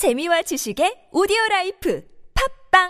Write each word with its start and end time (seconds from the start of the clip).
재미와 0.00 0.40
지식의 0.40 1.12
오디오 1.12 1.36
life 1.50 2.02
팟빵! 2.32 2.88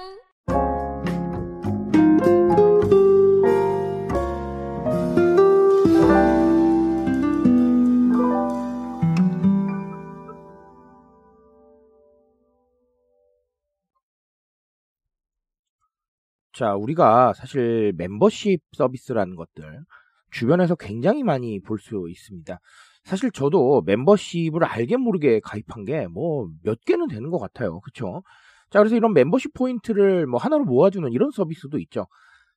자, 16.53 16.77
우리가 16.77 17.33
사실 17.33 17.93
멤버십 17.97 18.61
서비스라는 18.77 19.35
것들 19.35 19.85
주변에서 20.31 20.75
굉장히 20.77 21.23
많이 21.23 21.61
볼 21.61 21.79
수 21.79 22.07
있습니다. 22.09 22.59
사실 23.05 23.31
저도 23.33 23.83
멤버십을 23.83 24.65
알게 24.65 24.97
모르게 24.99 25.41
가입한 25.41 25.85
게 25.85 26.07
뭐 26.09 26.49
몇 26.63 26.79
개는 26.85 27.09
되는 27.09 27.31
것 27.31 27.39
같아요. 27.39 27.81
그쵸? 27.81 28.23
자, 28.71 28.79
그래서 28.79 28.95
이런 28.97 29.13
멤버십 29.15 29.53
포인트를 29.55 30.27
뭐 30.27 30.39
하나로 30.41 30.65
모아주는 30.65 31.11
이런 31.13 31.31
서비스도 31.31 31.79
있죠. 31.81 32.07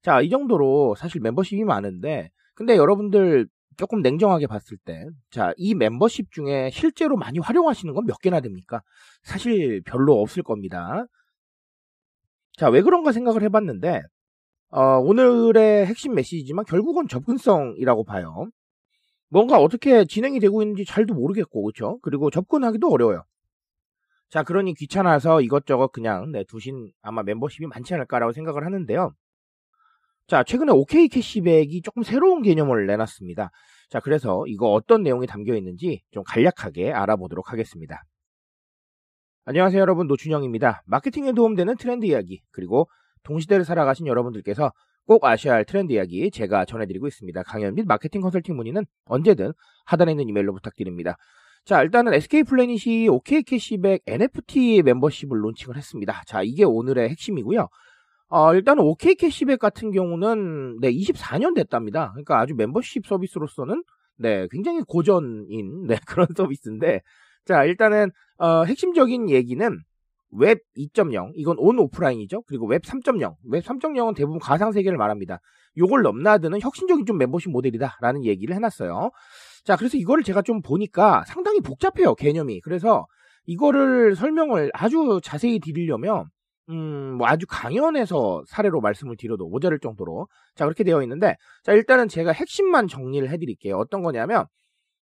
자, 0.02 0.22
이 0.22 0.30
정도로 0.30 0.96
사실 0.96 1.22
멤버십이 1.22 1.64
많은데, 1.64 2.30
근데 2.56 2.76
여러분들 2.78 3.48
조금 3.78 4.02
냉정하게 4.02 4.46
봤을 4.48 4.78
때, 4.86 5.08
자, 5.32 5.54
이 5.58 5.74
멤버십 5.76 6.32
중에 6.32 6.70
실제로 6.72 7.18
많이 7.18 7.40
활용하시는 7.40 7.94
건 7.96 8.06
몇 8.06 8.20
개나 8.20 8.42
됩니까? 8.42 8.82
사실 9.24 9.82
별로 9.86 10.22
없을 10.22 10.44
겁니다. 10.44 11.06
자, 12.58 12.70
왜 12.70 12.82
그런가 12.82 13.12
생각을 13.12 13.42
해봤는데, 13.44 14.04
어, 14.76 14.98
오늘의 14.98 15.86
핵심 15.86 16.16
메시지지만 16.16 16.66
결국은 16.66 17.08
접근성이라고 17.08 18.06
봐요. 18.06 18.48
뭔가 19.30 19.60
어떻게 19.60 20.04
진행이 20.04 20.40
되고 20.40 20.64
있는지 20.64 20.84
잘도 20.84 21.14
모르겠고, 21.14 21.62
그쵸? 21.64 22.00
그리고 22.02 22.32
접근하기도 22.32 22.90
어려워요. 22.90 23.24
자, 24.30 24.42
그러니 24.42 24.74
귀찮아서 24.74 25.42
이것저것 25.42 25.92
그냥 25.92 26.32
네, 26.32 26.44
두신 26.46 26.92
아마 27.04 27.22
멤버십이 27.22 27.68
많지 27.68 27.94
않을까라고 27.94 28.32
생각을 28.32 28.66
하는데요. 28.66 29.14
자, 30.26 30.44
최근에 30.44 30.72
OK 30.72 31.08
캐시백이 31.08 31.84
조금 31.84 32.02
새로운 32.02 32.42
개념을 32.42 32.88
내놨습니다. 32.88 33.52
자, 33.92 34.00
그래서 34.00 34.44
이거 34.48 34.72
어떤 34.72 35.04
내용이 35.04 35.28
담겨 35.28 35.56
있는지 35.56 36.02
좀 36.10 36.24
간략하게 36.26 36.92
알아보도록 36.92 37.52
하겠습니다. 37.52 38.02
안녕하세요 39.46 39.80
여러분 39.80 40.08
노준영입니다. 40.08 40.82
마케팅에 40.88 41.34
도움되는 41.34 41.76
트렌드 41.78 42.08
이야기 42.08 42.42
그리고 42.50 42.88
동시대를 43.24 43.66
살아가신 43.66 44.08
여러분들께서 44.08 44.72
꼭 45.06 45.26
아셔야 45.26 45.56
할 45.56 45.66
트렌드 45.66 45.94
이야기 45.94 46.32
제가 46.32 46.66
전해드리고 46.66 47.08
있습니다. 47.08 47.44
강연 47.44 47.76
및 47.76 47.86
마케팅 47.86 48.22
컨설팅 48.22 48.56
문의는 48.56 48.86
언제든 49.06 49.52
하단에 49.86 50.12
있는 50.12 50.30
이메일로 50.30 50.54
부탁드립니다. 50.54 51.18
자 51.66 51.82
일단은 51.82 52.14
SK 52.14 52.44
플래닛이 52.44 53.08
OK 53.10 53.44
캐시백 53.44 54.04
NFT 54.06 54.84
멤버십을 54.84 55.44
론칭을 55.44 55.78
했습니다. 55.78 56.24
자 56.26 56.42
이게 56.44 56.64
오늘의 56.64 57.10
핵심이고요. 57.10 57.68
어, 58.30 58.54
일단은 58.56 58.84
OK 58.84 59.16
캐시백 59.16 59.60
같은 59.60 59.92
경우는 59.92 60.80
네 60.82 60.92
24년 60.92 61.56
됐답니다. 61.56 62.12
그러니까 62.12 62.40
아주 62.40 62.56
멤버십 62.56 63.06
서비스로서는 63.06 63.84
네 64.18 64.48
굉장히 64.52 64.82
고전인 64.82 65.88
네, 65.88 65.96
그런 66.08 66.28
서비스인데 66.36 67.02
자, 67.46 67.66
일단은 67.66 68.12
어, 68.38 68.64
핵심적인 68.64 69.30
얘기는 69.30 69.80
웹 70.36 70.60
2.0 70.78 71.32
이건 71.36 71.58
온 71.60 71.80
오프라인이죠. 71.80 72.44
그리고 72.44 72.66
웹 72.68 72.82
3.0 72.82 73.36
웹 73.50 73.64
3.0은 73.64 74.16
대부분 74.16 74.40
가상 74.40 74.72
세계를 74.72 74.98
말합니다. 74.98 75.40
요걸 75.78 76.02
넘나드는 76.02 76.62
혁신적인 76.62 77.06
좀 77.06 77.18
멤버십 77.18 77.52
모델이다라는 77.52 78.26
얘기를 78.26 78.56
해놨어요. 78.56 79.12
자, 79.64 79.76
그래서 79.76 79.98
이거를 79.98 80.24
제가 80.24 80.42
좀 80.42 80.62
보니까 80.62 81.24
상당히 81.26 81.62
복잡해요 81.62 82.16
개념이. 82.16 82.62
그래서 82.62 83.06
이거를 83.46 84.16
설명을 84.16 84.72
아주 84.74 85.20
자세히 85.24 85.60
드리려면 85.60 86.26
음, 86.70 87.16
뭐 87.18 87.28
아주 87.28 87.46
강연에서 87.48 88.44
사례로 88.48 88.80
말씀을 88.80 89.18
드려도 89.18 89.50
모자랄 89.50 89.80
정도로 89.80 90.28
자 90.56 90.64
그렇게 90.66 90.84
되어 90.84 91.02
있는데 91.04 91.36
자 91.64 91.74
일단은 91.74 92.08
제가 92.08 92.32
핵심만 92.32 92.88
정리를 92.88 93.30
해드릴게요. 93.30 93.78
어떤 93.78 94.02
거냐면 94.02 94.46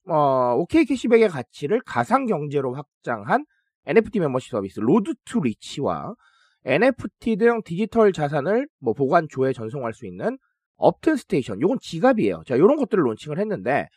어, 0.07 0.55
OK 0.57 0.85
캐시백의 0.85 1.29
가치를 1.29 1.81
가상 1.85 2.25
경제로 2.25 2.73
확장한 2.73 3.45
NFT 3.87 4.19
멤버십 4.19 4.51
서비스 4.51 4.79
Road 4.79 5.13
to 5.25 5.41
Rich와 5.41 6.15
NFT 6.65 7.35
등 7.35 7.61
디지털 7.63 8.13
자산을 8.13 8.67
뭐 8.79 8.93
보관, 8.93 9.27
조회, 9.29 9.51
전송할 9.51 9.93
수 9.93 10.05
있는 10.05 10.37
UPTN 10.77 11.15
Station. 11.15 11.61
요건 11.61 11.77
지갑이에요. 11.81 12.43
자, 12.45 12.57
요런 12.57 12.77
것들을 12.77 13.05
론칭을 13.05 13.39
했는데 13.39 13.87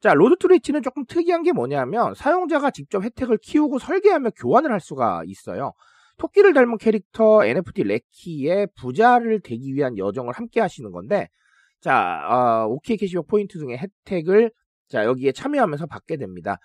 자, 0.00 0.14
Road 0.14 0.36
to 0.38 0.48
Rich는 0.48 0.82
조금 0.82 1.04
특이한 1.06 1.42
게 1.42 1.52
뭐냐면 1.52 2.14
사용자가 2.14 2.70
직접 2.70 3.02
혜택을 3.02 3.38
키우고 3.38 3.78
설계하며 3.78 4.30
교환을 4.30 4.70
할 4.70 4.80
수가 4.80 5.22
있어요. 5.26 5.72
토끼를 6.18 6.52
닮은 6.52 6.78
캐릭터 6.78 7.44
NFT 7.44 7.84
레키의 7.84 8.68
부자를 8.76 9.40
되기 9.40 9.74
위한 9.74 9.98
여정을 9.98 10.32
함께 10.34 10.60
하시는 10.60 10.90
건데 10.90 11.28
자, 11.80 12.20
어, 12.28 12.66
OK 12.68 12.96
캐시백 12.96 13.26
포인트 13.26 13.58
등의 13.58 13.78
혜택을 13.78 14.50
자, 14.88 15.04
여기에 15.04 15.32
참여하면서 15.32 15.86
받게 15.86 16.16
됩니다. 16.16 16.58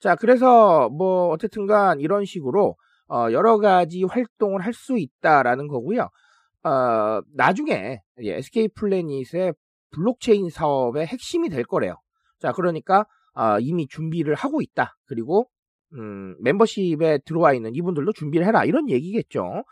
자, 0.00 0.14
그래서 0.14 0.88
뭐 0.90 1.28
어쨌든간 1.28 2.00
이런 2.00 2.24
식으로 2.24 2.76
어, 3.08 3.28
여러 3.32 3.58
가지 3.58 4.04
활동을 4.04 4.60
할 4.64 4.72
수 4.72 4.98
있다라는 4.98 5.68
거고요. 5.68 6.08
어, 6.64 7.20
나중에 7.34 8.00
SK 8.18 8.68
플래닛의 8.74 9.54
블록체인 9.90 10.50
사업의 10.50 11.06
핵심이 11.06 11.48
될 11.48 11.64
거래요. 11.64 11.94
자, 12.40 12.52
그러니까 12.52 13.06
어, 13.34 13.58
이미 13.60 13.86
준비를 13.86 14.34
하고 14.34 14.60
있다. 14.60 14.96
그리고 15.06 15.48
음, 15.94 16.36
멤버십에 16.40 17.18
들어와 17.24 17.52
있는 17.54 17.74
이분들도 17.74 18.12
준비를 18.12 18.46
해라. 18.46 18.64
이런 18.64 18.90
얘기겠죠. 18.90 19.64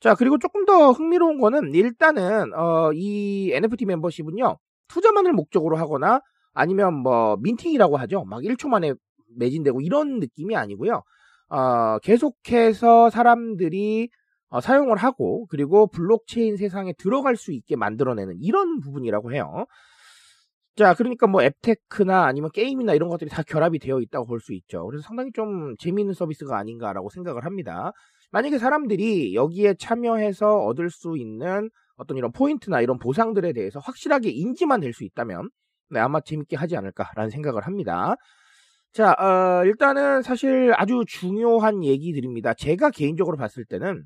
자, 0.00 0.14
그리고 0.14 0.38
조금 0.38 0.64
더 0.66 0.90
흥미로운 0.90 1.38
거는 1.38 1.72
일단은 1.74 2.52
어, 2.54 2.92
이 2.92 3.50
NFT 3.52 3.86
멤버십은요. 3.86 4.58
투자만을 4.88 5.32
목적으로 5.32 5.76
하거나 5.76 6.20
아니면 6.52 6.94
뭐 6.94 7.36
민팅이라고 7.38 7.96
하죠. 7.98 8.24
막 8.24 8.42
1초 8.42 8.68
만에 8.68 8.92
매진되고 9.36 9.80
이런 9.80 10.18
느낌이 10.20 10.56
아니고요. 10.56 11.02
어, 11.50 11.98
계속해서 12.00 13.10
사람들이 13.10 14.08
어, 14.48 14.60
사용을 14.60 14.96
하고 14.98 15.46
그리고 15.46 15.86
블록체인 15.88 16.56
세상에 16.56 16.92
들어갈 16.98 17.36
수 17.36 17.52
있게 17.52 17.76
만들어내는 17.76 18.36
이런 18.40 18.80
부분이라고 18.80 19.32
해요. 19.32 19.66
자, 20.76 20.92
그러니까 20.94 21.26
뭐 21.28 21.42
앱테크나 21.42 22.24
아니면 22.24 22.50
게임이나 22.52 22.94
이런 22.94 23.08
것들이 23.08 23.30
다 23.30 23.42
결합이 23.42 23.78
되어 23.78 24.00
있다고 24.00 24.26
볼 24.26 24.40
수 24.40 24.52
있죠. 24.54 24.84
그래서 24.86 25.02
상당히 25.06 25.30
좀 25.32 25.76
재미있는 25.78 26.14
서비스가 26.14 26.58
아닌가라고 26.58 27.10
생각을 27.10 27.44
합니다. 27.44 27.92
만약에 28.32 28.58
사람들이 28.58 29.34
여기에 29.34 29.74
참여해서 29.78 30.58
얻을 30.64 30.90
수 30.90 31.16
있는 31.16 31.70
어떤 31.96 32.16
이런 32.16 32.32
포인트나 32.32 32.80
이런 32.80 32.98
보상들에 32.98 33.52
대해서 33.52 33.78
확실하게 33.78 34.30
인지만 34.30 34.80
될 34.80 34.92
수 34.92 35.04
있다면 35.04 35.48
네, 35.90 36.00
아마 36.00 36.20
재밌게 36.20 36.56
하지 36.56 36.76
않을까라는 36.76 37.30
생각을 37.30 37.62
합니다. 37.66 38.16
자, 38.94 39.10
어, 39.18 39.64
일단은 39.64 40.22
사실 40.22 40.72
아주 40.76 41.02
중요한 41.04 41.82
얘기들입니다. 41.82 42.54
제가 42.54 42.90
개인적으로 42.90 43.36
봤을 43.36 43.64
때는 43.64 44.04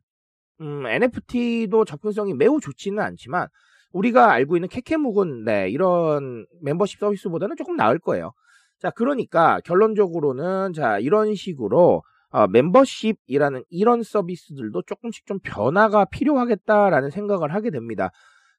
음, 0.62 0.86
NFT도 0.86 1.84
접근성이 1.84 2.32
매우 2.32 2.58
좋지는 2.58 2.98
않지만 2.98 3.48
우리가 3.92 4.32
알고 4.32 4.56
있는 4.56 4.70
캐캐묵은 4.70 5.44
네, 5.44 5.68
이런 5.68 6.46
멤버십 6.62 7.00
서비스보다는 7.00 7.56
조금 7.56 7.76
나을 7.76 7.98
거예요. 7.98 8.32
자, 8.78 8.88
그러니까 8.88 9.60
결론적으로는 9.66 10.72
자, 10.72 10.98
이런 10.98 11.34
식으로 11.34 12.02
어, 12.30 12.46
멤버십이라는 12.46 13.64
이런 13.68 14.02
서비스들도 14.02 14.82
조금씩 14.86 15.26
좀 15.26 15.38
변화가 15.42 16.06
필요하겠다라는 16.06 17.10
생각을 17.10 17.52
하게 17.52 17.68
됩니다. 17.70 18.08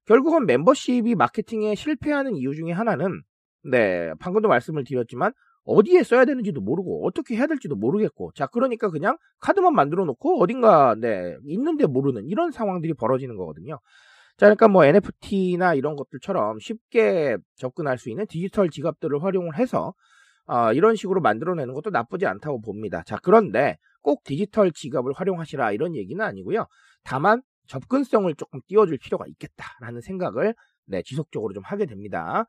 결국은 0.05 0.45
멤버십이 0.45 1.15
마케팅에 1.15 1.73
실패하는 1.73 2.35
이유 2.35 2.53
중에 2.53 2.71
하나는 2.71 3.23
네 3.63 4.13
방금도 4.19 4.47
말씀을 4.47 4.83
드렸지만 4.83 5.33
어디에 5.65 6.03
써야 6.03 6.25
되는지도 6.25 6.61
모르고 6.61 7.05
어떻게 7.05 7.35
해야 7.35 7.47
될지도 7.47 7.75
모르겠고 7.75 8.31
자 8.33 8.47
그러니까 8.47 8.89
그냥 8.89 9.17
카드만 9.39 9.73
만들어 9.73 10.05
놓고 10.05 10.41
어딘가 10.41 10.95
네 10.95 11.35
있는데 11.45 11.85
모르는 11.85 12.25
이런 12.25 12.51
상황들이 12.51 12.93
벌어지는 12.93 13.35
거거든요. 13.35 13.79
자 14.37 14.45
그러니까 14.45 14.67
뭐 14.67 14.85
NFT나 14.85 15.73
이런 15.75 15.95
것들처럼 15.95 16.59
쉽게 16.59 17.37
접근할 17.55 17.97
수 17.97 18.09
있는 18.09 18.25
디지털 18.27 18.69
지갑들을 18.69 19.23
활용을 19.23 19.57
해서 19.57 19.93
어, 20.45 20.73
이런 20.73 20.95
식으로 20.95 21.21
만들어내는 21.21 21.73
것도 21.73 21.91
나쁘지 21.91 22.25
않다고 22.25 22.61
봅니다. 22.61 23.03
자 23.05 23.17
그런데 23.21 23.77
꼭 24.01 24.23
디지털 24.23 24.71
지갑을 24.71 25.13
활용하시라 25.13 25.71
이런 25.73 25.95
얘기는 25.95 26.23
아니고요. 26.23 26.65
다만 27.03 27.41
접근성을 27.67 28.33
조금 28.35 28.59
띄워줄 28.67 28.97
필요가 28.97 29.25
있겠다라는 29.27 30.01
생각을 30.01 30.55
네, 30.85 31.03
지속적으로 31.03 31.53
좀 31.53 31.63
하게 31.63 31.85
됩니다. 31.85 32.45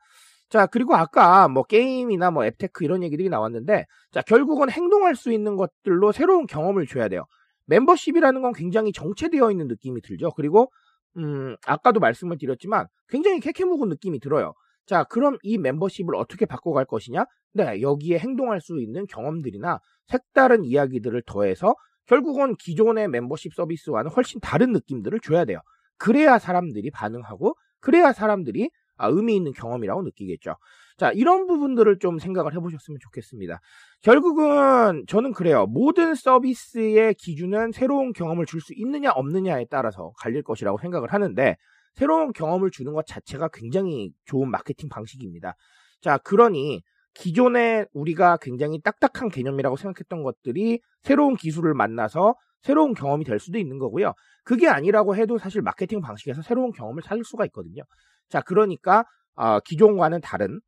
자, 0.50 0.66
그리고 0.66 0.96
아까 0.96 1.48
뭐 1.48 1.62
게임이나 1.62 2.32
뭐 2.32 2.44
앱테크 2.44 2.84
이런 2.84 3.02
얘기들이 3.04 3.28
나왔는데, 3.28 3.86
자, 4.10 4.20
결국은 4.22 4.68
행동할 4.68 5.14
수 5.14 5.32
있는 5.32 5.56
것들로 5.56 6.12
새로운 6.12 6.46
경험을 6.46 6.86
줘야 6.86 7.08
돼요. 7.08 7.24
멤버십이라는 7.66 8.42
건 8.42 8.52
굉장히 8.52 8.92
정체되어 8.92 9.52
있는 9.52 9.68
느낌이 9.68 10.02
들죠. 10.02 10.32
그리고, 10.32 10.70
음, 11.16 11.56
아까도 11.66 12.00
말씀을 12.00 12.36
드렸지만 12.36 12.86
굉장히 13.08 13.38
캐캐묵은 13.38 13.88
느낌이 13.88 14.18
들어요. 14.18 14.52
자, 14.86 15.04
그럼 15.04 15.38
이 15.42 15.56
멤버십을 15.56 16.16
어떻게 16.16 16.46
바꿔갈 16.46 16.84
것이냐? 16.84 17.26
네, 17.52 17.80
여기에 17.80 18.18
행동할 18.18 18.60
수 18.60 18.80
있는 18.80 19.06
경험들이나 19.06 19.78
색다른 20.08 20.64
이야기들을 20.64 21.22
더해서 21.26 21.74
결국은 22.06 22.56
기존의 22.56 23.06
멤버십 23.06 23.54
서비스와는 23.54 24.10
훨씬 24.10 24.40
다른 24.40 24.72
느낌들을 24.72 25.20
줘야 25.20 25.44
돼요. 25.44 25.60
그래야 25.96 26.40
사람들이 26.40 26.90
반응하고 26.90 27.54
그래야 27.78 28.12
사람들이 28.12 28.70
아, 29.00 29.08
의미 29.08 29.34
있는 29.36 29.52
경험이라고 29.52 30.02
느끼겠죠. 30.02 30.56
자, 30.98 31.10
이런 31.12 31.46
부분들을 31.46 31.98
좀 31.98 32.18
생각을 32.18 32.54
해보셨으면 32.54 32.98
좋겠습니다. 33.00 33.60
결국은 34.02 35.04
저는 35.08 35.32
그래요. 35.32 35.66
모든 35.66 36.14
서비스의 36.14 37.14
기준은 37.14 37.72
새로운 37.72 38.12
경험을 38.12 38.44
줄 38.46 38.60
수 38.60 38.74
있느냐 38.76 39.10
없느냐에 39.12 39.66
따라서 39.70 40.12
갈릴 40.18 40.42
것이라고 40.42 40.78
생각을 40.78 41.12
하는데 41.12 41.56
새로운 41.94 42.32
경험을 42.32 42.70
주는 42.70 42.92
것 42.92 43.06
자체가 43.06 43.48
굉장히 43.52 44.10
좋은 44.26 44.50
마케팅 44.50 44.88
방식입니다. 44.90 45.54
자, 46.02 46.18
그러니 46.18 46.82
기존에 47.14 47.86
우리가 47.92 48.36
굉장히 48.40 48.80
딱딱한 48.82 49.30
개념이라고 49.30 49.76
생각했던 49.76 50.22
것들이 50.22 50.80
새로운 51.02 51.36
기술을 51.36 51.74
만나서 51.74 52.34
새로운 52.62 52.92
경험이 52.94 53.24
될 53.24 53.38
수도 53.38 53.58
있는 53.58 53.78
거고요. 53.78 54.12
그게 54.44 54.68
아니라고 54.68 55.16
해도 55.16 55.38
사실 55.38 55.62
마케팅 55.62 56.00
방식에서 56.00 56.42
새로운 56.42 56.72
경험을 56.72 57.02
찾을 57.02 57.24
수가 57.24 57.46
있거든요. 57.46 57.82
자, 58.30 58.40
그러니까 58.42 59.04
어, 59.34 59.60
기존과는 59.60 60.20
다른 60.22 60.60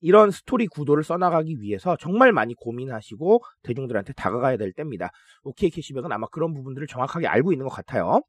이런 0.00 0.30
스토리 0.30 0.66
구도를 0.66 1.04
써나가기 1.04 1.60
위해서 1.60 1.96
정말 1.96 2.32
많이 2.32 2.54
고민하시고 2.54 3.42
대중들한테 3.62 4.12
다가가야 4.14 4.56
될 4.56 4.72
때입니다. 4.72 5.10
OK 5.44 5.70
캐시백은 5.70 6.10
아마 6.12 6.26
그런 6.28 6.54
부분들을 6.54 6.86
정확하게 6.88 7.28
알고 7.28 7.52
있는 7.52 7.66
것 7.68 7.74
같아요. 7.74 8.20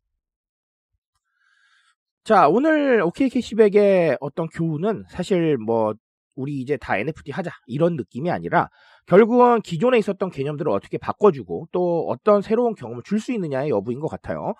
자, 2.23 2.47
오늘 2.47 3.01
OK 3.01 3.29
캐시백의 3.29 4.17
어떤 4.21 4.47
교훈은 4.47 5.03
사실 5.09 5.57
뭐 5.57 5.93
우리 6.35 6.59
이제 6.61 6.77
다 6.77 6.97
NFT 6.97 7.31
하자 7.31 7.51
이런 7.67 7.95
느낌이 7.95 8.31
아니라 8.31 8.69
결국은 9.05 9.61
기존에 9.61 9.97
있었던 9.99 10.31
개념들을 10.31 10.71
어떻게 10.71 10.97
바꿔주고 10.97 11.67
또 11.71 12.07
어떤 12.09 12.41
새로운 12.41 12.75
경험을 12.75 13.03
줄 13.05 13.19
수 13.19 13.33
있느냐의 13.33 13.69
여부인 13.69 13.99
것 13.99 14.07
같아요. 14.07 14.53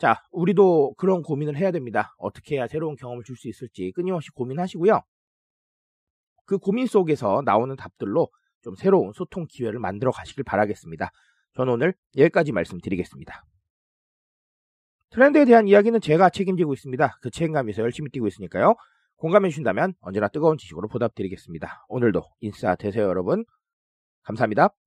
자, 0.00 0.22
우리도 0.32 0.94
그런 0.96 1.22
고민을 1.22 1.56
해야 1.56 1.70
됩니다. 1.70 2.14
어떻게 2.18 2.56
해야 2.56 2.66
새로운 2.66 2.96
경험을 2.96 3.22
줄 3.22 3.36
수 3.36 3.48
있을지 3.48 3.92
끊임없이 3.94 4.30
고민하시고요. 4.30 5.02
그 6.46 6.58
고민 6.58 6.86
속에서 6.86 7.42
나오는 7.44 7.76
답들로 7.76 8.28
좀 8.62 8.74
새로운 8.76 9.12
소통 9.12 9.46
기회를 9.48 9.78
만들어 9.78 10.10
가시길 10.10 10.42
바라겠습니다. 10.44 11.10
저는 11.54 11.74
오늘 11.74 11.94
여기까지 12.16 12.52
말씀드리겠습니다. 12.52 13.44
트렌드에 15.10 15.44
대한 15.44 15.68
이야기는 15.68 16.00
제가 16.00 16.30
책임지고 16.30 16.72
있습니다. 16.72 17.18
그 17.20 17.30
책임감에서 17.30 17.82
열심히 17.82 18.10
뛰고 18.10 18.26
있으니까요. 18.26 18.74
공감해 19.16 19.50
주신다면 19.50 19.94
언제나 20.00 20.28
뜨거운 20.28 20.56
지식으로 20.56 20.88
보답드리겠습니다. 20.88 21.84
오늘도 21.88 22.22
인싸 22.40 22.74
되세요 22.74 23.04
여러분. 23.04 23.44
감사합니다. 24.22 24.79